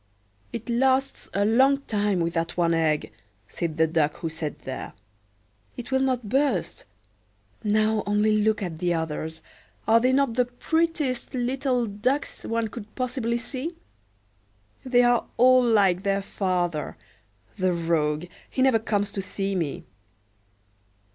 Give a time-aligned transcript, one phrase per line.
[0.51, 3.11] "It lasts a long time with that one egg,"
[3.47, 4.93] said the Duck who sat there.
[5.77, 6.85] "It will not burst.
[7.63, 9.43] Now, only look at the others;
[9.87, 13.75] are they not the prettiest little ducks one could possibly see?
[14.83, 16.97] They are all like their father:
[17.59, 19.85] the rogue, he never comes to see me."